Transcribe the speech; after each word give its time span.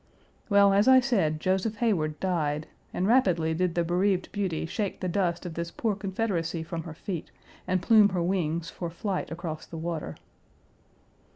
Well, 0.49 0.73
as 0.73 0.87
I 0.87 0.99
said, 0.99 1.39
Joseph 1.39 1.75
Heyward 1.75 2.19
died, 2.19 2.65
and 2.91 3.05
rapidly 3.05 3.53
did 3.53 3.75
the 3.75 3.83
bereaved 3.83 4.31
beauty 4.31 4.65
shake 4.65 4.99
the 4.99 5.07
dust 5.07 5.45
of 5.45 5.53
this 5.53 5.69
poor 5.69 5.93
Confederacy 5.95 6.63
from 6.63 6.81
her 6.85 6.95
feet 6.95 7.29
and 7.67 7.83
plume 7.83 8.09
her 8.09 8.23
wings 8.23 8.71
for 8.71 8.89
flight 8.89 9.29
across 9.29 9.67
the 9.67 9.77
water. 9.77 10.15